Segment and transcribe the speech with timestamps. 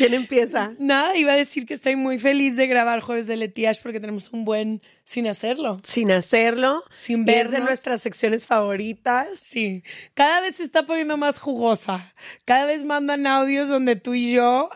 [0.00, 0.72] ¿Quién empieza?
[0.78, 4.30] Nada, iba a decir que estoy muy feliz de grabar Jueves de Letiash porque tenemos
[4.32, 5.78] un buen sin hacerlo.
[5.82, 6.82] Sin hacerlo.
[6.96, 9.38] Sin ver de nuestras secciones favoritas.
[9.38, 9.84] Sí.
[10.14, 12.00] Cada vez se está poniendo más jugosa.
[12.46, 14.70] Cada vez mandan audios donde tú y yo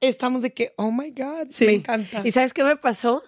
[0.00, 1.66] estamos de que, oh my God, sí.
[1.66, 2.22] me encanta.
[2.24, 3.22] ¿Y sabes qué me pasó?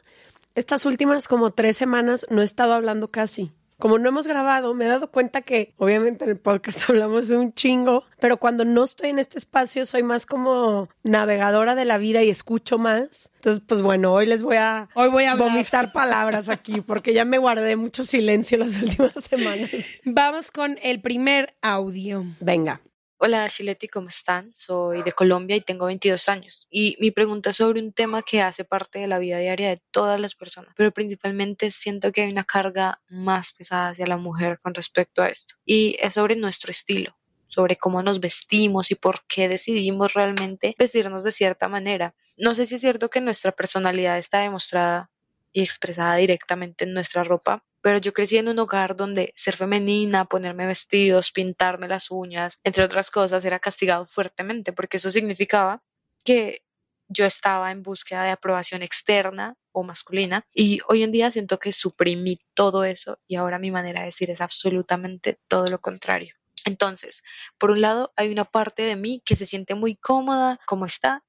[0.54, 4.84] Estas últimas como tres semanas no he estado hablando casi como no hemos grabado, me
[4.86, 8.84] he dado cuenta que obviamente en el podcast hablamos de un chingo, pero cuando no
[8.84, 13.30] estoy en este espacio soy más como navegadora de la vida y escucho más.
[13.36, 17.24] Entonces, pues bueno, hoy les voy a, hoy voy a vomitar palabras aquí porque ya
[17.24, 19.70] me guardé mucho silencio las últimas semanas.
[20.04, 22.24] Vamos con el primer audio.
[22.40, 22.80] Venga.
[23.26, 24.52] Hola Shileti, ¿cómo están?
[24.54, 26.66] Soy de Colombia y tengo 22 años.
[26.68, 29.80] Y mi pregunta es sobre un tema que hace parte de la vida diaria de
[29.90, 34.60] todas las personas, pero principalmente siento que hay una carga más pesada hacia la mujer
[34.60, 35.54] con respecto a esto.
[35.64, 37.16] Y es sobre nuestro estilo
[37.48, 42.14] sobre cómo nos vestimos y por qué decidimos realmente vestirnos de cierta manera.
[42.36, 45.10] No sé si es cierto que nuestra personalidad está demostrada
[45.50, 50.24] y expresada directamente en nuestra ropa, pero yo crecí en un hogar donde ser femenina,
[50.24, 55.82] ponerme vestidos, pintarme las uñas, entre otras cosas, era castigado fuertemente porque eso significaba
[56.24, 56.62] que
[57.08, 61.72] yo estaba en búsqueda de aprobación externa o masculina y hoy en día siento que
[61.72, 66.34] suprimí todo eso y ahora mi manera de decir es absolutamente todo lo contrario.
[66.64, 67.22] Entonces,
[67.58, 71.22] por un lado, hay una parte de mí que se siente muy cómoda como está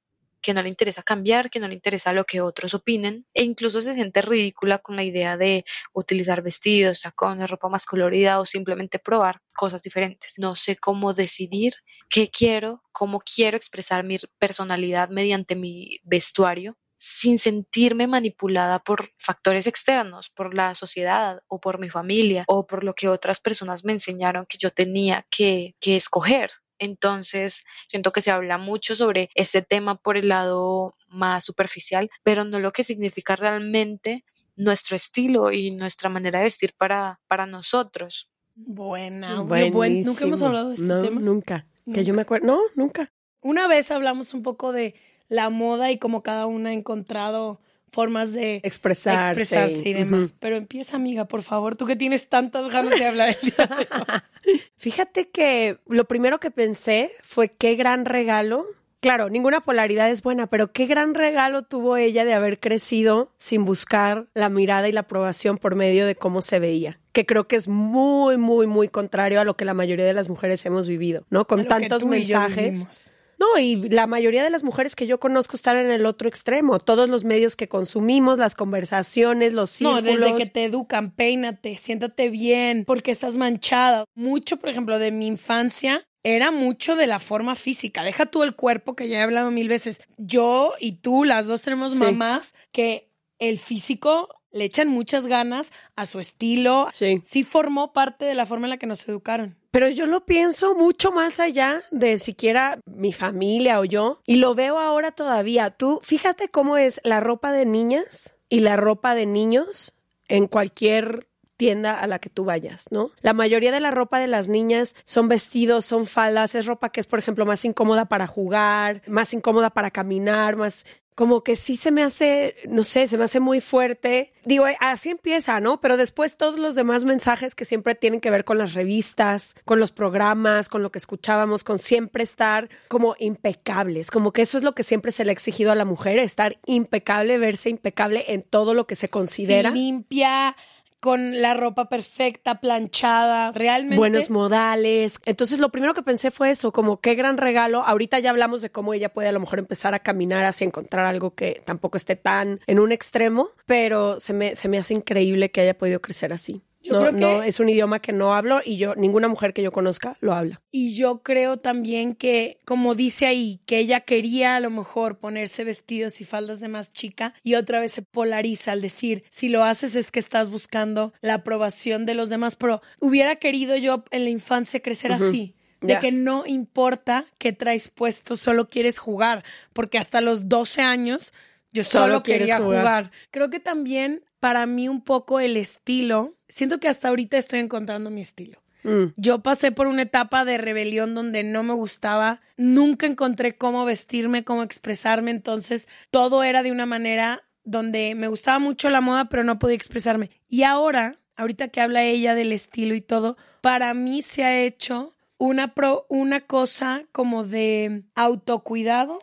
[0.45, 3.81] que no le interesa cambiar, que no le interesa lo que otros opinen e incluso
[3.81, 9.00] se siente ridícula con la idea de utilizar vestidos, tacones, ropa más colorida o simplemente
[9.00, 10.35] probar cosas diferentes.
[10.38, 11.73] No sé cómo decidir
[12.11, 19.66] qué quiero, cómo quiero expresar mi personalidad mediante mi vestuario sin sentirme manipulada por factores
[19.66, 23.94] externos, por la sociedad o por mi familia o por lo que otras personas me
[23.94, 26.51] enseñaron que yo tenía que, que escoger.
[26.80, 32.44] Entonces, siento que se habla mucho sobre este tema por el lado más superficial, pero
[32.44, 34.24] no lo que significa realmente
[34.56, 38.30] nuestro estilo y nuestra manera de vestir para, para nosotros.
[38.56, 41.19] Buena, nunca hemos hablado de este tema.
[41.19, 41.68] Nunca.
[41.91, 42.47] Que yo me acuerdo.
[42.47, 43.12] No, nunca.
[43.42, 44.96] Una vez hablamos un poco de
[45.28, 47.62] la moda y cómo cada una ha encontrado
[47.95, 50.35] formas de expresarse, expresarse y demás.
[50.38, 54.25] Pero empieza, amiga, por favor, tú que tienes tantas ganas de hablar el día
[54.75, 58.66] Fíjate que lo primero que pensé fue qué gran regalo.
[59.00, 63.63] Claro, ninguna polaridad es buena, pero qué gran regalo tuvo ella de haber crecido sin
[63.63, 67.56] buscar la mirada y la aprobación por medio de cómo se veía que creo que
[67.56, 71.23] es muy, muy, muy contrario a lo que la mayoría de las mujeres hemos vivido,
[71.29, 71.47] ¿no?
[71.47, 73.13] Con tantos mensajes.
[73.39, 76.79] No, y la mayoría de las mujeres que yo conozco están en el otro extremo.
[76.79, 80.03] Todos los medios que consumimos, las conversaciones, los círculos.
[80.03, 84.05] No, desde que te educan, peínate, siéntate bien, porque estás manchada.
[84.15, 88.03] Mucho, por ejemplo, de mi infancia era mucho de la forma física.
[88.03, 90.01] Deja tú el cuerpo, que ya he hablado mil veces.
[90.17, 96.07] Yo y tú, las dos tenemos mamás que el físico le echan muchas ganas a
[96.07, 96.89] su estilo.
[96.93, 97.21] Sí.
[97.23, 99.57] Sí formó parte de la forma en la que nos educaron.
[99.75, 104.56] Pero yo lo pienso mucho más allá de siquiera mi familia o yo, y lo
[104.56, 105.69] veo ahora todavía.
[105.69, 109.92] Tú, fíjate cómo es la ropa de niñas y la ropa de niños
[110.30, 111.27] en cualquier
[111.57, 113.12] tienda a la que tú vayas, ¿no?
[113.22, 117.00] La mayoría de la ropa de las niñas son vestidos, son faldas, es ropa que
[117.00, 120.86] es, por ejemplo, más incómoda para jugar, más incómoda para caminar, más
[121.16, 124.34] como que sí se me hace, no sé, se me hace muy fuerte.
[124.44, 125.80] Digo, así empieza, ¿no?
[125.80, 129.80] Pero después todos los demás mensajes que siempre tienen que ver con las revistas, con
[129.80, 134.63] los programas, con lo que escuchábamos, con siempre estar como impecables, como que eso es
[134.63, 138.44] lo que siempre se le ha exigido a la mujer, estar impecable, verse impecable en
[138.44, 139.72] todo lo que se considera.
[139.72, 140.57] limpia,
[141.06, 143.98] con la ropa perfecta, planchada, realmente.
[143.98, 145.19] Buenos modales.
[145.25, 147.84] Entonces lo primero que pensé fue eso, como qué gran regalo.
[147.86, 151.06] Ahorita ya hablamos de cómo ella puede a lo mejor empezar a caminar hacia encontrar
[151.06, 155.52] algo que tampoco esté tan en un extremo, pero se me, se me hace increíble
[155.52, 156.63] que haya podido crecer así
[157.01, 160.18] no, no, es un idioma que no hablo y yo, ninguna mujer que yo conozca
[160.21, 160.62] lo habla.
[160.71, 165.63] Y yo creo también que, como dice ahí, que ella quería a lo mejor ponerse
[165.63, 169.63] vestidos y faldas de más chica y otra vez se polariza al decir, si lo
[169.63, 174.24] haces es que estás buscando la aprobación de los demás, pero hubiera querido yo en
[174.24, 175.56] la infancia crecer así.
[175.81, 181.31] De que no importa qué traes puesto, solo quieres jugar, porque hasta los 12 años
[181.75, 183.12] yo solo, quería jugar.
[183.31, 188.10] Creo que también para mí un poco el estilo, siento que hasta ahorita estoy encontrando
[188.10, 188.62] mi estilo.
[188.83, 189.13] Mm.
[189.18, 194.45] Yo pasé por una etapa de rebelión donde no me gustaba, nunca encontré cómo vestirme,
[194.45, 199.44] cómo expresarme, entonces todo era de una manera donde me gustaba mucho la moda, pero
[199.44, 200.30] no podía expresarme.
[200.48, 205.13] Y ahora, ahorita que habla ella del estilo y todo, para mí se ha hecho
[205.38, 209.19] una, pro, una cosa como de autocuidado,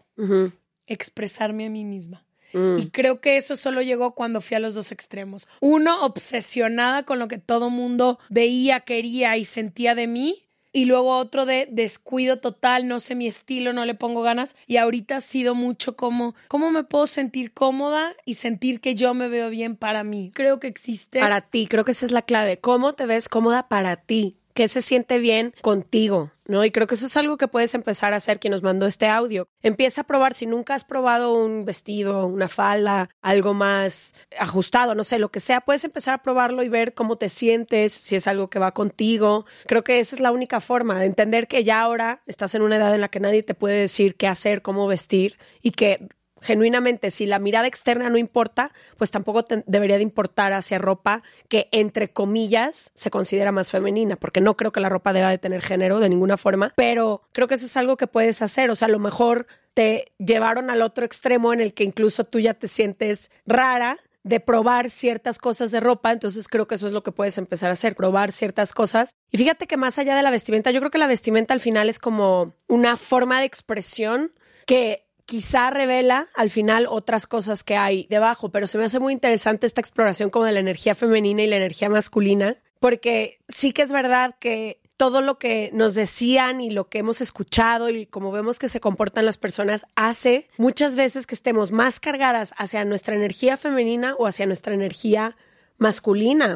[0.87, 2.27] expresarme a mí misma.
[2.53, 2.79] Mm.
[2.79, 5.49] Y creo que eso solo llegó cuando fui a los dos extremos.
[5.61, 10.43] Uno, obsesionada con lo que todo mundo veía, quería y sentía de mí.
[10.75, 14.57] Y luego otro de descuido total, no sé mi estilo, no le pongo ganas.
[14.67, 19.13] Y ahorita ha sido mucho como, ¿cómo me puedo sentir cómoda y sentir que yo
[19.13, 20.33] me veo bien para mí?
[20.35, 21.21] Creo que existe.
[21.21, 22.59] Para ti, creo que esa es la clave.
[22.59, 24.39] ¿Cómo te ves cómoda para ti?
[24.55, 26.31] ¿Qué se siente bien contigo?
[26.47, 26.65] ¿no?
[26.65, 29.07] Y creo que eso es algo que puedes empezar a hacer quien nos mandó este
[29.07, 29.49] audio.
[29.63, 35.05] Empieza a probar si nunca has probado un vestido, una falda, algo más ajustado, no
[35.05, 38.27] sé, lo que sea, puedes empezar a probarlo y ver cómo te sientes, si es
[38.27, 39.47] algo que va contigo.
[39.67, 42.77] Creo que esa es la única forma de entender que ya ahora estás en una
[42.77, 46.09] edad en la que nadie te puede decir qué hacer, cómo vestir y que
[46.43, 51.69] genuinamente, si la mirada externa no importa, pues tampoco debería de importar hacia ropa que,
[51.73, 55.63] entre comillas, se considera más femenina, porque no creo que la ropa deba de tener
[55.63, 58.87] género de ninguna forma, pero creo que eso es algo que puedes hacer, o sea,
[58.87, 62.69] a lo mejor te llevaron al otro extremo en el que incluso tú ya te
[62.69, 67.13] sientes rara de probar ciertas cosas de ropa, entonces creo que eso es lo que
[67.13, 69.15] puedes empezar a hacer, probar ciertas cosas.
[69.31, 71.89] Y fíjate que más allá de la vestimenta, yo creo que la vestimenta al final
[71.89, 74.33] es como una forma de expresión
[74.67, 79.13] que quizá revela al final otras cosas que hay debajo, pero se me hace muy
[79.13, 83.83] interesante esta exploración como de la energía femenina y la energía masculina, porque sí que
[83.83, 88.31] es verdad que todo lo que nos decían y lo que hemos escuchado y como
[88.31, 93.17] vemos que se comportan las personas hace muchas veces que estemos más cargadas hacia nuestra
[93.17, 95.52] energía femenina o hacia nuestra energía masculina,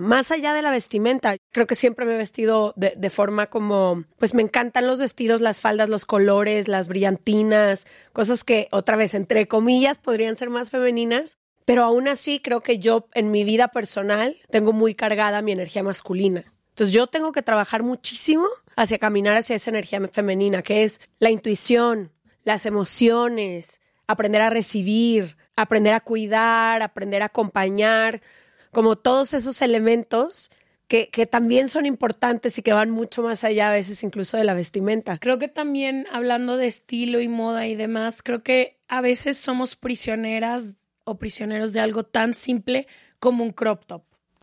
[0.00, 1.36] más allá de la vestimenta.
[1.52, 5.60] Creo que siempre me he vestido de, forma como, pues me encantan los vestidos, las
[5.60, 11.38] faldas, los colores, las brillantinas, cosas que otra vez, entre comillas, podrían ser más femeninas.
[11.64, 15.82] Pero aún así creo que yo en mi vida personal tengo muy cargada mi energía
[15.82, 16.44] masculina.
[16.68, 18.46] Entonces yo tengo que trabajar muchísimo
[18.76, 22.12] hacia caminar hacia esa energía femenina, que es la intuición,
[22.44, 28.20] las emociones, aprender a recibir, aprender a cuidar, aprender a acompañar,
[28.76, 30.50] como todos esos elementos
[30.86, 34.44] que, que, también son importantes y que van mucho más allá a veces incluso de
[34.44, 35.16] la vestimenta.
[35.16, 39.76] Creo que también hablando de estilo y moda y demás, creo que a veces somos
[39.76, 42.86] prisioneras o prisioneros de algo tan simple
[43.18, 44.02] como un crop top.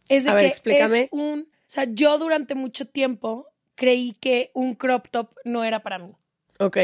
[0.10, 1.10] Es de a ver, explícame.
[1.12, 6.00] un, o sea, yo durante mucho tiempo creí que un crop top no era para
[6.00, 6.12] mí.
[6.58, 6.78] Ok.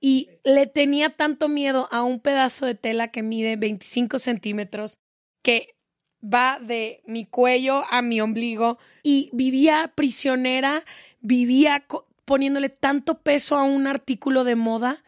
[0.00, 5.00] Y le tenía tanto miedo a un pedazo de tela que mide 25 centímetros
[5.42, 5.73] que
[6.24, 10.84] va de mi cuello a mi ombligo y vivía prisionera,
[11.20, 11.84] vivía
[12.24, 15.02] poniéndole tanto peso a un artículo de moda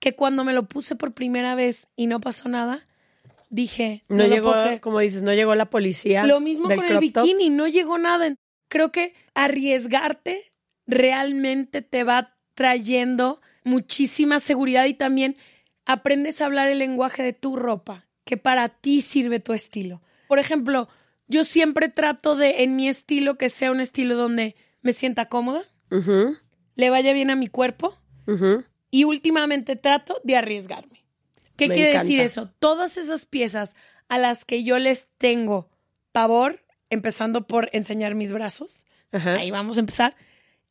[0.00, 2.84] que cuando me lo puse por primera vez y no pasó nada,
[3.50, 6.24] dije, no, llegó, como dices, no llegó la policía.
[6.24, 8.34] Lo mismo con el bikini, no llegó nada.
[8.68, 10.52] Creo que arriesgarte
[10.86, 15.36] realmente te va trayendo muchísima seguridad y también
[15.84, 20.00] aprendes a hablar el lenguaje de tu ropa, que para ti sirve tu estilo.
[20.32, 20.88] Por ejemplo,
[21.28, 25.62] yo siempre trato de, en mi estilo, que sea un estilo donde me sienta cómoda,
[26.74, 27.98] le vaya bien a mi cuerpo
[28.90, 31.04] y últimamente trato de arriesgarme.
[31.56, 32.48] ¿Qué quiere decir eso?
[32.60, 33.76] Todas esas piezas
[34.08, 35.68] a las que yo les tengo
[36.12, 38.86] pavor empezando por enseñar mis brazos.
[39.12, 40.16] Ahí vamos a empezar.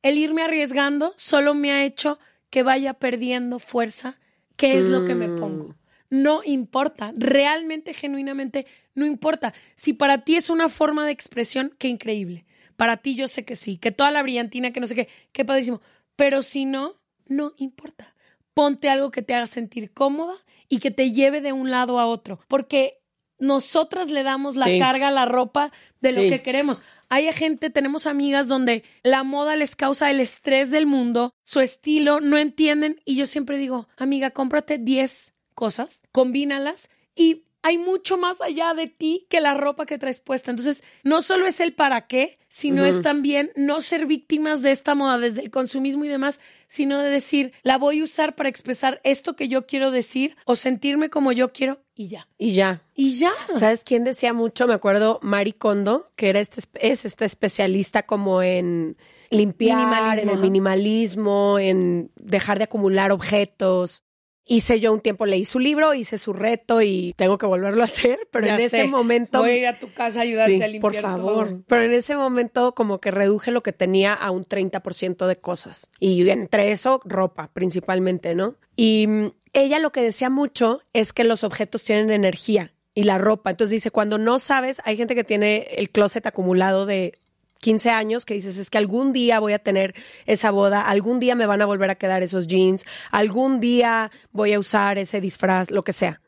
[0.01, 2.17] El irme arriesgando solo me ha hecho
[2.49, 4.19] que vaya perdiendo fuerza,
[4.55, 5.35] que es lo que me Mm.
[5.35, 5.75] pongo.
[6.11, 9.53] No importa, realmente, genuinamente, no importa.
[9.75, 12.45] Si para ti es una forma de expresión, qué increíble.
[12.75, 15.45] Para ti yo sé que sí, que toda la brillantina, que no sé qué, qué
[15.45, 15.81] padrísimo.
[16.15, 18.13] Pero si no, no importa.
[18.53, 20.35] Ponte algo que te haga sentir cómoda
[20.67, 22.99] y que te lleve de un lado a otro, porque
[23.39, 24.77] nosotras le damos la Sí.
[24.79, 26.21] carga a la ropa de Sí.
[26.23, 26.81] lo que queremos.
[27.09, 32.19] Hay gente, tenemos amigas donde la moda les causa el estrés del mundo, su estilo,
[32.19, 38.41] no entienden y yo siempre digo, amiga, cómprate 10 cosas, combínalas y hay mucho más
[38.41, 40.49] allá de ti que la ropa que traes puesta.
[40.49, 44.95] Entonces, no solo es el para qué, sino es también no ser víctimas de esta
[44.95, 48.99] moda desde el consumismo y demás, sino de decir, la voy a usar para expresar
[49.03, 52.27] esto que yo quiero decir o sentirme como yo quiero y ya.
[52.39, 52.81] Y ya.
[52.95, 53.31] Y ya.
[53.53, 54.65] ¿Sabes quién decía mucho?
[54.65, 58.97] Me acuerdo Mari Kondo, que era este, es esta especialista como en
[59.29, 64.03] limpiar, Minimalismo, en el minimalismo, en dejar de acumular objetos.
[64.45, 67.85] Hice yo un tiempo, leí su libro, hice su reto y tengo que volverlo a
[67.85, 69.39] hacer, pero Ya en ese momento...
[69.39, 71.47] Voy a ir a tu casa a ayudarte Sí, a limpiar por favor.
[71.47, 71.61] todo.
[71.67, 75.91] Pero en ese momento como que reduje lo que tenía a un 30% de cosas.
[75.99, 78.55] Y entre eso, ropa principalmente, ¿no?
[78.75, 83.17] Y mm, ella lo que decía mucho es que los objetos tienen energía y la
[83.17, 83.51] ropa.
[83.51, 87.19] Entonces dice, cuando no sabes, hay gente que tiene el closet acumulado de
[87.61, 91.35] 15 años que dices, es que algún día voy a tener esa boda, algún día
[91.35, 95.71] me van a volver a quedar esos jeans, algún día voy a usar ese disfraz,
[95.71, 96.21] lo que sea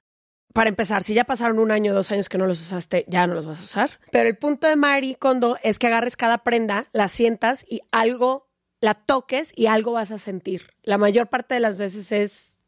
[0.53, 3.33] para empezar, si ya pasaron un año, dos años que no los usaste, ya no
[3.33, 3.89] los vas a usar.
[4.11, 8.47] Pero el punto de Mari Kondo es que agarres cada prenda, la sientas y algo,
[8.79, 10.69] la toques y algo vas a sentir.
[10.83, 12.59] La mayor parte de las veces es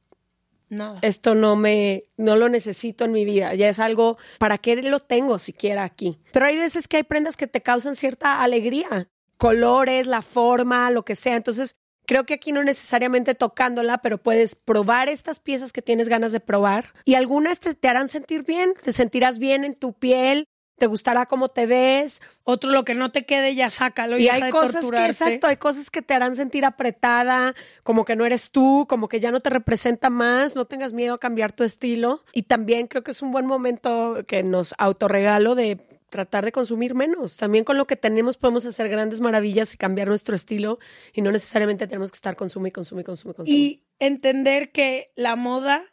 [1.01, 4.99] Esto no me, no lo necesito en mi vida, ya es algo, ¿para qué lo
[4.99, 6.19] tengo siquiera aquí?
[6.31, 11.03] Pero hay veces que hay prendas que te causan cierta alegría, colores, la forma, lo
[11.03, 15.81] que sea, entonces creo que aquí no necesariamente tocándola, pero puedes probar estas piezas que
[15.81, 16.93] tienes ganas de probar.
[17.03, 21.25] Y algunas te, te harán sentir bien, te sentirás bien en tu piel, te gustará
[21.25, 24.41] cómo te ves, Otro lo que no te quede, ya sácalo y, y deja hay
[24.43, 28.51] de cosas que, exacto, hay cosas que te harán sentir apretada, como que no eres
[28.51, 32.23] tú, como que ya no te representa más, no tengas miedo a cambiar tu estilo.
[32.33, 35.79] Y también creo que es un buen momento que nos autorregalo de
[36.09, 37.37] tratar de consumir menos.
[37.37, 40.79] También con lo que tenemos podemos hacer grandes maravillas y cambiar nuestro estilo
[41.13, 43.57] y no necesariamente tenemos que estar consume, consume, consume, consume.
[43.57, 45.83] Y entender que la moda,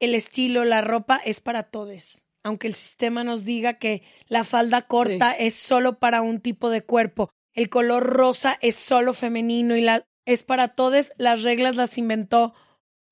[0.00, 2.21] el estilo, la ropa es para todos.
[2.44, 6.82] Aunque el sistema nos diga que la falda corta es solo para un tipo de
[6.82, 11.98] cuerpo, el color rosa es solo femenino y la es para todos, las reglas las
[11.98, 12.54] inventó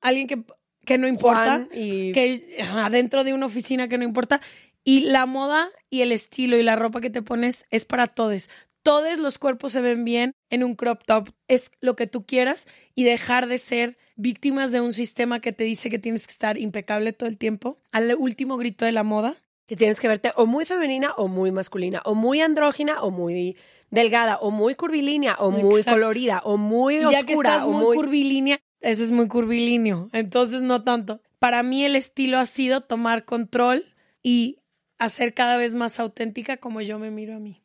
[0.00, 0.44] alguien que,
[0.84, 4.40] que no importa, y que ajá, dentro de una oficina que no importa.
[4.84, 8.49] Y la moda y el estilo y la ropa que te pones es para todos.
[8.82, 11.30] Todos los cuerpos se ven bien en un crop top.
[11.49, 15.65] Es lo que tú quieras y dejar de ser víctimas de un sistema que te
[15.65, 17.79] dice que tienes que estar impecable todo el tiempo.
[17.93, 19.37] Al último grito de la moda.
[19.67, 23.57] que tienes que verte o muy femenina o muy masculina, o muy andrógina o muy
[23.91, 27.85] delgada, o muy curvilínea o muy colorida, o muy oscura, ya que estás o muy,
[27.85, 30.11] muy curvilínea, eso es muy curvilíneo.
[30.12, 31.21] Entonces no tanto.
[31.39, 33.85] Para mí el estilo ha sido tomar control
[34.25, 34.57] y
[34.99, 37.62] hacer cada vez más auténtica como yo me miro a mí.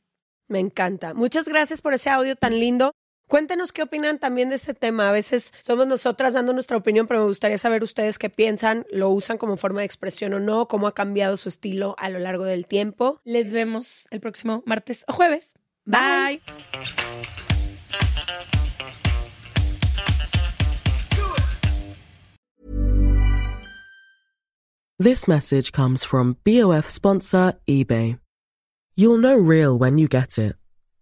[0.48, 1.16] Me encanta.
[1.16, 2.94] Muchas gracias por ese audio tan lindo.
[3.28, 5.10] Cuéntenos qué opinan también de este tema.
[5.10, 9.10] A veces somos nosotras dando nuestra opinión, pero me gustaría saber ustedes qué piensan, lo
[9.10, 12.46] usan como forma de expresión o no, cómo ha cambiado su estilo a lo largo
[12.46, 13.20] del tiempo.
[13.24, 15.54] Les vemos el próximo martes o jueves.
[15.86, 16.42] Bye.
[24.98, 28.20] This message comes from BOF sponsor eBay.
[28.96, 30.56] You'll know real when you get it.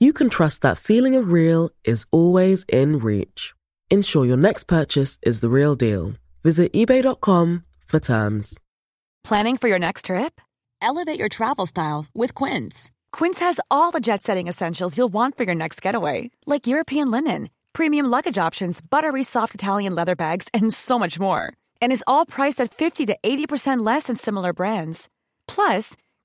[0.00, 3.52] you can trust that feeling of real is always in reach.
[3.90, 6.14] Ensure your next purchase is the real deal.
[6.42, 8.58] Visit eBay.com for terms.
[9.22, 10.40] Planning for your next trip?
[10.80, 12.90] Elevate your travel style with Quince.
[13.12, 17.10] Quince has all the jet setting essentials you'll want for your next getaway, like European
[17.10, 21.52] linen, premium luggage options, buttery soft Italian leather bags, and so much more.
[21.82, 25.08] And is all priced at 50 to 80% less than similar brands.
[25.46, 25.96] Plus,